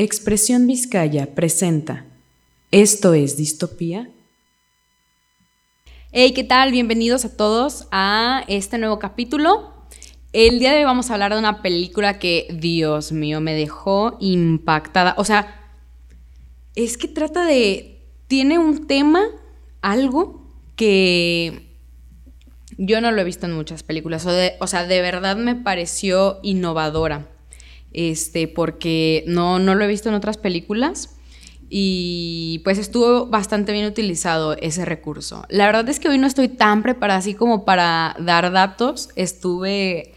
[0.00, 2.04] Expresión Vizcaya presenta
[2.70, 4.08] ¿Esto es distopía?
[6.12, 6.70] Hey, ¿qué tal?
[6.70, 9.74] Bienvenidos a todos a este nuevo capítulo.
[10.32, 14.16] El día de hoy vamos a hablar de una película que, Dios mío, me dejó
[14.20, 15.16] impactada.
[15.18, 15.68] O sea,
[16.76, 18.00] es que trata de...
[18.28, 19.24] Tiene un tema,
[19.82, 21.76] algo que
[22.76, 24.24] yo no lo he visto en muchas películas.
[24.60, 27.32] O, sea, de verdad me pareció innovadora
[27.92, 31.18] este, porque no, no lo he visto en otras películas
[31.70, 35.44] y pues estuvo bastante bien utilizado ese recurso.
[35.48, 40.14] La verdad es que hoy no estoy tan preparada así como para dar datos, estuve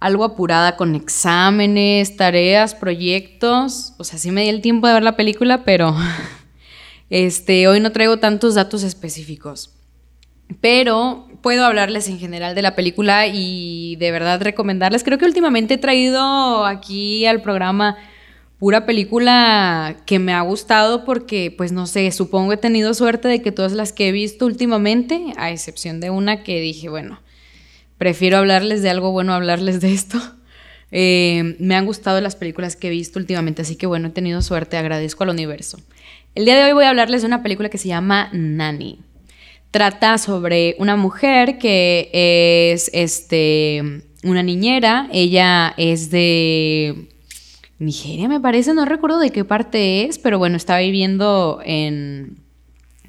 [0.00, 5.02] algo apurada con exámenes, tareas, proyectos, o sea, sí me di el tiempo de ver
[5.02, 5.94] la película, pero
[7.10, 9.77] este, hoy no traigo tantos datos específicos.
[10.60, 15.04] Pero puedo hablarles en general de la película y de verdad recomendarles.
[15.04, 17.96] Creo que últimamente he traído aquí al programa
[18.58, 23.40] pura película que me ha gustado porque, pues no sé, supongo he tenido suerte de
[23.40, 27.20] que todas las que he visto últimamente, a excepción de una que dije, bueno,
[27.98, 30.18] prefiero hablarles de algo bueno, hablarles de esto.
[30.90, 34.40] Eh, me han gustado las películas que he visto últimamente, así que bueno, he tenido
[34.40, 35.78] suerte, agradezco al universo.
[36.34, 38.98] El día de hoy voy a hablarles de una película que se llama Nanny
[39.70, 45.08] trata sobre una mujer que es este, una niñera.
[45.12, 47.08] Ella es de
[47.78, 52.38] Nigeria, me parece, no recuerdo de qué parte es, pero bueno, está viviendo en,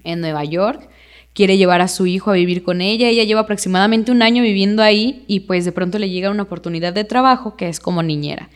[0.03, 0.89] en Nueva York.
[1.33, 3.07] Quiere llevar a su hijo a vivir con ella.
[3.07, 6.91] Ella lleva aproximadamente un año viviendo ahí y pues de pronto le llega una oportunidad
[6.91, 8.49] de trabajo que es como niñera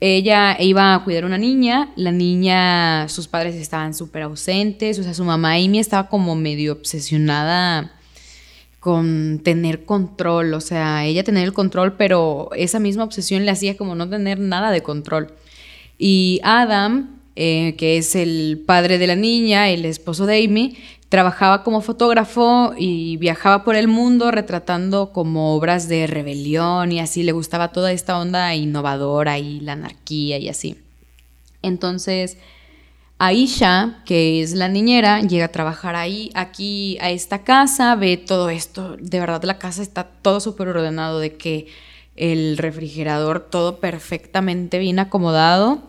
[0.00, 5.02] ella iba a cuidar a una niña, la niña, sus padres estaban súper ausentes, o
[5.02, 7.92] sea, su mamá Amy estaba como medio obsesionada
[8.80, 13.76] con tener control, o sea, ella tener el control, pero esa misma obsesión le hacía
[13.76, 15.34] como no tener nada de control.
[15.98, 20.78] Y Adam, eh, que es el padre de la niña, el esposo de Amy,
[21.10, 27.24] Trabajaba como fotógrafo y viajaba por el mundo retratando como obras de rebelión y así
[27.24, 30.76] le gustaba toda esta onda innovadora y la anarquía y así.
[31.62, 32.38] Entonces,
[33.18, 38.48] Aisha, que es la niñera, llega a trabajar ahí, aquí a esta casa, ve todo
[38.48, 38.96] esto.
[38.96, 41.66] De verdad, la casa está todo súper ordenado, de que
[42.14, 45.82] el refrigerador todo perfectamente bien acomodado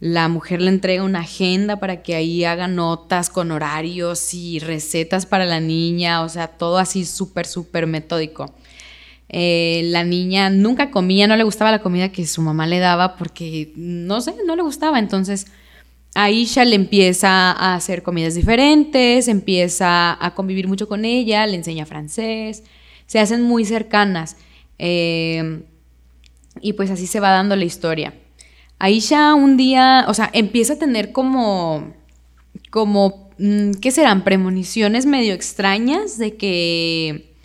[0.00, 5.26] la mujer le entrega una agenda para que ahí haga notas con horarios y recetas
[5.26, 8.54] para la niña, o sea, todo así súper, súper metódico.
[9.28, 13.16] Eh, la niña nunca comía, no le gustaba la comida que su mamá le daba
[13.16, 14.98] porque, no sé, no le gustaba.
[14.98, 15.48] Entonces,
[16.14, 21.84] Aisha le empieza a hacer comidas diferentes, empieza a convivir mucho con ella, le enseña
[21.84, 22.64] francés,
[23.06, 24.38] se hacen muy cercanas.
[24.78, 25.62] Eh,
[26.62, 28.14] y pues así se va dando la historia.
[28.80, 31.94] Aisha un día, o sea, empieza a tener como,
[32.70, 34.24] como, mm, ¿qué serán?
[34.24, 37.36] Premoniciones medio extrañas de que,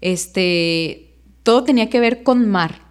[0.00, 2.82] este, todo tenía que ver con mar.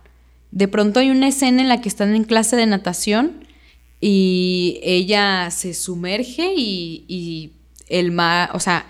[0.51, 3.47] De pronto hay una escena en la que están en clase de natación
[4.01, 7.53] y ella se sumerge y, y
[7.88, 8.85] el mar, o sea,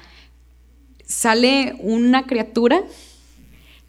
[1.05, 2.81] sale una criatura,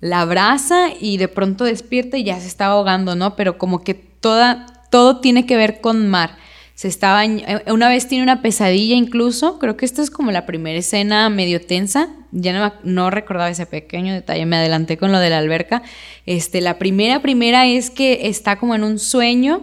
[0.01, 3.37] la abraza y de pronto despierta y ya se está ahogando, ¿no?
[3.37, 6.37] Pero como que toda, todo tiene que ver con mar.
[6.75, 10.45] Se estaba, eh, una vez tiene una pesadilla incluso, creo que esta es como la
[10.45, 15.19] primera escena medio tensa, ya no, no, recordaba ese pequeño detalle, me adelanté con lo
[15.19, 15.83] de la alberca.
[16.27, 19.63] Este, la primera, primera es que está como en un sueño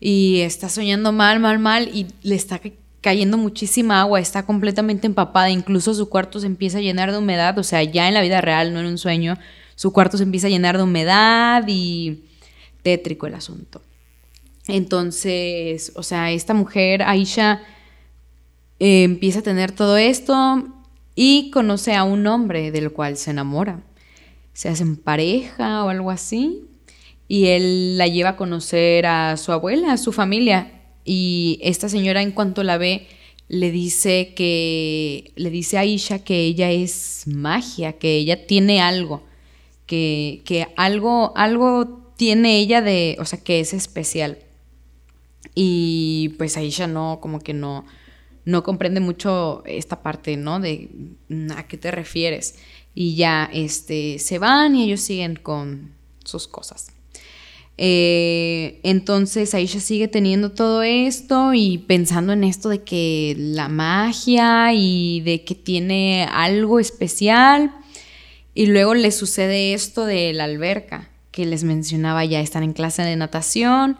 [0.00, 2.60] y está soñando mal, mal, mal y le está
[3.00, 7.58] cayendo muchísima agua, está completamente empapada, incluso su cuarto se empieza a llenar de humedad,
[7.58, 9.38] o sea, ya en la vida real, no en un sueño,
[9.76, 12.24] su cuarto se empieza a llenar de humedad y
[12.82, 13.80] tétrico el asunto.
[14.68, 17.62] Entonces, o sea, esta mujer, Aisha,
[18.78, 20.68] eh, empieza a tener todo esto
[21.14, 23.82] y conoce a un hombre del cual se enamora.
[24.52, 26.64] Se hacen pareja o algo así.
[27.26, 30.82] Y él la lleva a conocer a su abuela, a su familia.
[31.04, 33.06] Y esta señora, en cuanto la ve,
[33.48, 39.22] le dice que le dice a Aisha que ella es magia, que ella tiene algo,
[39.86, 44.38] que, que algo, algo tiene ella de, o sea, que es especial.
[45.54, 47.84] Y pues Aisha no, como que no,
[48.44, 50.60] no comprende mucho esta parte, ¿no?
[50.60, 50.88] De
[51.56, 52.56] a qué te refieres.
[52.94, 55.92] Y ya este, se van y ellos siguen con
[56.24, 56.88] sus cosas.
[57.80, 64.72] Eh, entonces Aisha sigue teniendo todo esto y pensando en esto de que la magia
[64.74, 67.72] y de que tiene algo especial.
[68.54, 73.02] Y luego le sucede esto de la alberca que les mencionaba ya, están en clase
[73.02, 73.96] de natación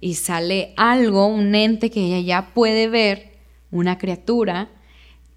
[0.00, 3.32] y sale algo, un ente que ella ya puede ver,
[3.70, 4.70] una criatura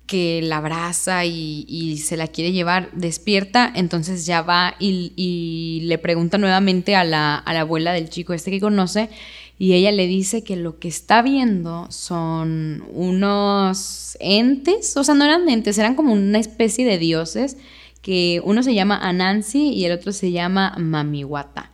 [0.06, 6.38] que la abraza y, se la quiere llevar despierta, entonces ya va y, le pregunta
[6.38, 9.10] nuevamente a la, a la, abuela del chico este que conoce
[9.58, 15.26] y ella le dice que lo que está viendo son unos entes, o sea, no
[15.26, 17.58] eran entes, eran como una especie de dioses,
[18.02, 21.73] que uno se llama Anansi y el otro se llama Mamiwata.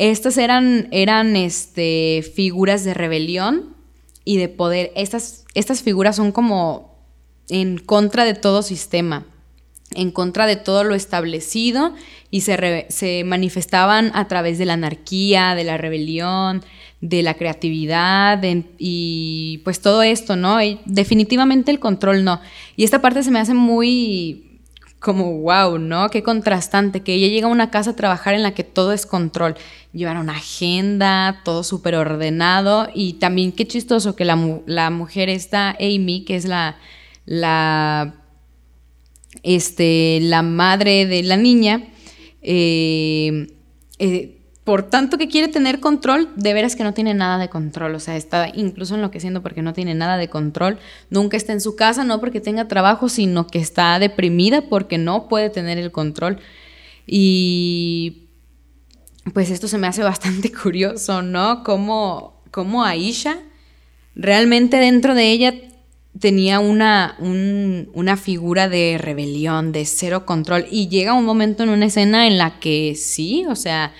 [0.00, 3.76] Estas eran, eran este, figuras de rebelión
[4.24, 4.92] y de poder.
[4.96, 7.04] Estas, estas figuras son como
[7.50, 9.26] en contra de todo sistema,
[9.94, 11.94] en contra de todo lo establecido
[12.30, 16.64] y se, se manifestaban a través de la anarquía, de la rebelión,
[17.02, 18.42] de la creatividad
[18.78, 20.60] y pues todo esto, ¿no?
[20.86, 22.40] definitivamente el control no.
[22.74, 24.49] Y esta parte se me hace muy
[25.00, 26.10] como wow, ¿no?
[26.10, 29.06] Qué contrastante, que ella llega a una casa a trabajar en la que todo es
[29.06, 29.56] control.
[29.92, 35.70] Llevar una agenda, todo súper ordenado y también qué chistoso que la, la, mujer esta,
[35.80, 36.76] Amy, que es la,
[37.24, 38.14] la,
[39.42, 41.88] este, la madre de la niña,
[42.42, 43.48] eh,
[43.98, 44.39] eh
[44.70, 47.92] por tanto que quiere tener control, de veras que no tiene nada de control.
[47.96, 50.78] O sea, está incluso enloqueciendo porque no tiene nada de control.
[51.10, 55.26] Nunca está en su casa, no porque tenga trabajo, sino que está deprimida porque no
[55.26, 56.38] puede tener el control.
[57.04, 58.28] Y
[59.34, 61.64] pues esto se me hace bastante curioso, ¿no?
[61.64, 63.38] Como, como Aisha
[64.14, 65.52] realmente dentro de ella
[66.20, 70.66] tenía una, una figura de rebelión, de cero control.
[70.70, 73.92] Y llega un momento en una escena en la que sí, o sea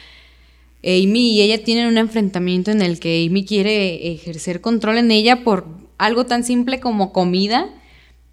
[0.83, 5.45] Amy y ella tienen un enfrentamiento en el que Amy quiere ejercer control en ella
[5.45, 5.67] por
[5.99, 7.69] algo tan simple como comida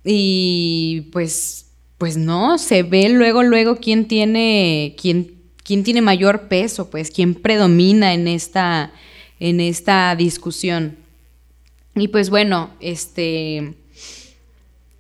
[0.04, 1.66] y pues
[1.98, 7.34] pues no, se ve luego luego quién tiene quién, quién tiene mayor peso, pues quién
[7.36, 8.94] predomina en esta
[9.40, 10.98] en esta discusión.
[11.96, 13.74] Y pues bueno, este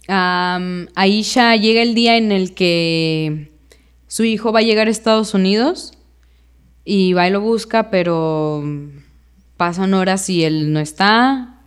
[0.08, 3.52] Aisha llega el día en el que
[4.08, 5.97] su hijo va a llegar a Estados Unidos
[6.90, 8.64] y va y lo busca, pero
[9.58, 11.60] pasan horas y él no está,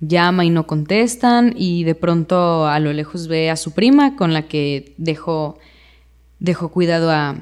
[0.00, 4.32] llama y no contestan y de pronto a lo lejos ve a su prima con
[4.32, 5.58] la que dejó,
[6.40, 7.36] dejó cuidado a,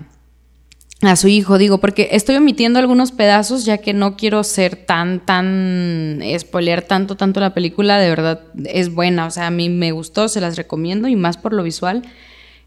[1.01, 5.25] a su hijo, digo, porque estoy omitiendo algunos pedazos ya que no quiero ser tan,
[5.25, 9.93] tan, spoiler tanto, tanto la película, de verdad es buena, o sea, a mí me
[9.93, 12.03] gustó, se las recomiendo y más por lo visual.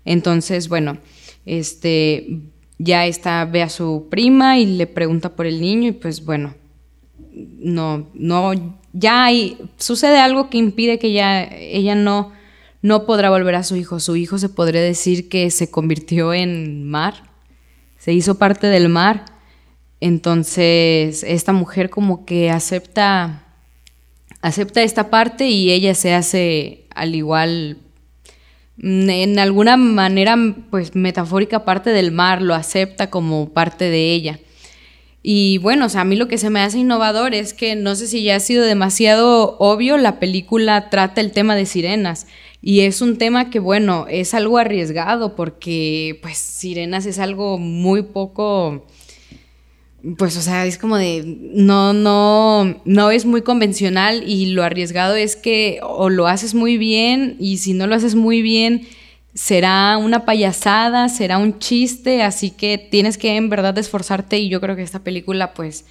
[0.05, 0.97] Entonces, bueno,
[1.45, 2.41] este,
[2.77, 6.55] ya está, ve a su prima y le pregunta por el niño y pues bueno,
[7.33, 8.53] no, no,
[8.93, 12.31] ya hay, sucede algo que impide que ya ella no,
[12.81, 13.99] no podrá volver a su hijo.
[13.99, 17.15] Su hijo se podría decir que se convirtió en mar,
[17.97, 19.25] se hizo parte del mar.
[20.01, 23.41] Entonces, esta mujer como que acepta
[24.41, 27.79] acepta esta parte y ella se hace al igual
[28.81, 30.35] en alguna manera,
[30.69, 34.39] pues metafórica, parte del mar, lo acepta como parte de ella.
[35.27, 37.95] Y bueno, o sea, a mí lo que se me hace innovador es que no
[37.95, 42.27] sé si ya ha sido demasiado obvio, la película trata el tema de sirenas.
[42.61, 48.03] Y es un tema que, bueno, es algo arriesgado porque, pues, sirenas es algo muy
[48.03, 48.85] poco
[50.17, 55.15] pues, o sea, es como de, no, no, no es muy convencional y lo arriesgado
[55.15, 58.87] es que o lo haces muy bien y si no lo haces muy bien,
[59.33, 64.61] será una payasada, será un chiste, así que tienes que en verdad esforzarte y yo
[64.61, 65.85] creo que esta película, pues,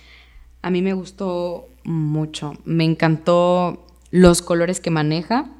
[0.62, 5.50] a mí me gustó mucho, me encantó los colores que maneja.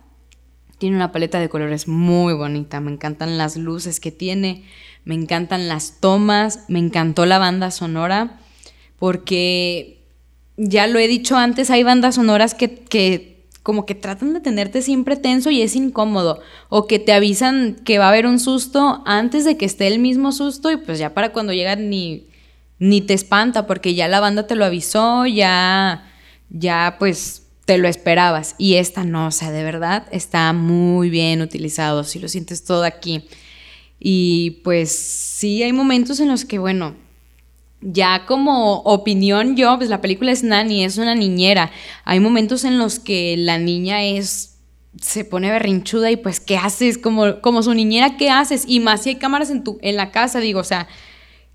[0.79, 4.65] Tiene una paleta de colores muy bonita, me encantan las luces que tiene,
[5.05, 8.41] me encantan las tomas, me encantó la banda sonora
[8.99, 10.05] porque
[10.57, 15.17] ya lo he dicho antes, hay bandas sonoras que, como que tratan de tenerte siempre
[15.17, 19.45] tenso y es incómodo, o que te avisan que va a haber un susto antes
[19.45, 22.29] de que esté el mismo susto y pues ya para cuando llega ni,
[22.79, 26.11] ni te espanta porque ya la banda te lo avisó, ya,
[26.51, 28.55] ya pues te lo esperabas.
[28.59, 32.85] Y esta no, o sea, de verdad está muy bien utilizado, si lo sientes todo
[32.85, 33.27] aquí.
[33.99, 36.95] Y pues sí, hay momentos en los que, bueno,
[37.85, 41.71] ya como opinión yo, pues la película es Nani, es una niñera.
[42.05, 44.55] Hay momentos en los que la niña es
[45.01, 46.99] se pone berrinchuda y pues ¿qué haces?
[46.99, 48.65] Como, como su niñera, ¿qué haces?
[48.67, 50.89] Y más si hay cámaras en, tu, en la casa, digo, o sea,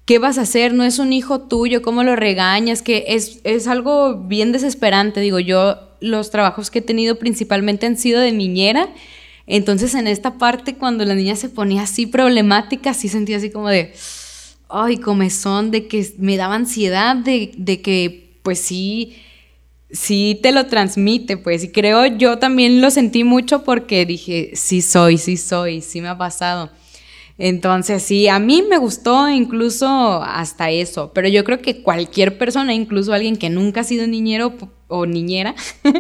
[0.06, 0.74] ¿qué vas a hacer?
[0.74, 2.82] No es un hijo tuyo, ¿cómo lo regañas?
[2.82, 7.98] Que es, es algo bien desesperante, digo, yo los trabajos que he tenido principalmente han
[7.98, 8.90] sido de niñera,
[9.48, 13.70] entonces en esta parte cuando la niña se ponía así problemática, sí sentía así como
[13.70, 13.94] de
[14.70, 19.16] ay, comezón, de que me daba ansiedad, de, que pues sí,
[19.92, 24.82] sí te lo transmite, pues, y creo yo también lo sentí mucho porque dije, sí
[24.82, 26.72] soy, sí soy, sí me ha pasado.
[27.38, 29.88] Entonces, sí, a mí me gustó incluso
[30.24, 34.54] hasta eso, pero yo creo que cualquier persona, incluso alguien que nunca ha sido niñero
[34.88, 35.56] o niñera,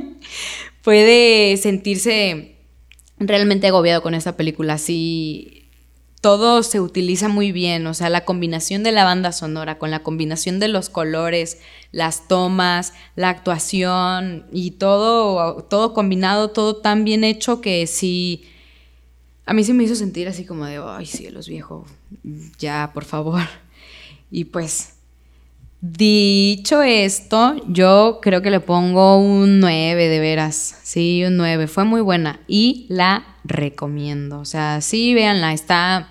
[0.83, 2.57] puede sentirse
[3.19, 4.77] realmente agobiado con esta película.
[4.77, 5.58] Sí,
[6.21, 10.03] todo se utiliza muy bien, o sea, la combinación de la banda sonora con la
[10.03, 11.59] combinación de los colores,
[11.91, 18.43] las tomas, la actuación y todo, todo combinado, todo tan bien hecho que sí
[19.49, 21.87] a mí sí me hizo sentir así como de, ay, cielos viejo,
[22.59, 23.41] ya, por favor.
[24.31, 24.98] Y pues,
[25.81, 30.79] dicho esto, yo creo que le pongo un 9 de veras.
[30.83, 31.67] Sí, un 9.
[31.67, 34.39] Fue muy buena y la recomiendo.
[34.39, 36.09] O sea, sí, véanla, está...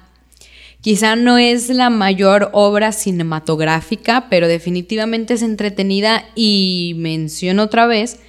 [0.80, 8.20] Quizá no es la mayor obra cinematográfica, pero definitivamente es entretenida y menciono otra vez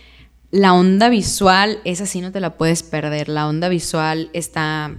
[0.52, 3.30] la onda visual, esa sí no te la puedes perder.
[3.30, 4.96] La onda visual está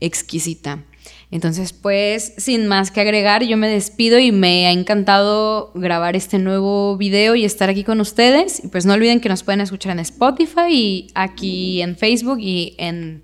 [0.00, 0.84] exquisita.
[1.30, 6.38] Entonces, pues, sin más que agregar, yo me despido y me ha encantado grabar este
[6.38, 8.64] nuevo video y estar aquí con ustedes.
[8.64, 12.74] Y pues no olviden que nos pueden escuchar en Spotify y aquí en Facebook y
[12.78, 13.22] en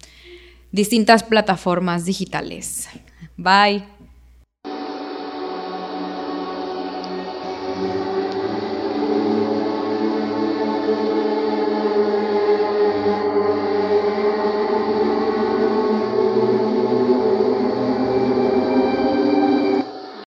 [0.71, 2.89] distintas plataformas digitales.
[3.37, 3.96] Bye.